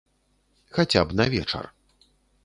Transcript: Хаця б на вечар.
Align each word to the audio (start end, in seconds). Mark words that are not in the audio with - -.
Хаця 0.77 1.03
б 1.09 1.17
на 1.19 1.27
вечар. 1.33 1.65